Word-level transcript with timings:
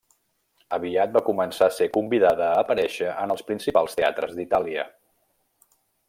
Aviat 0.77 1.11
va 1.17 1.21
començar 1.27 1.67
a 1.67 1.73
ser 1.75 1.87
convidada 1.99 2.47
a 2.53 2.57
aparèixer 2.63 3.11
en 3.25 3.35
els 3.37 3.47
principals 3.51 3.97
teatres 4.03 4.33
d'Itàlia. 4.39 4.87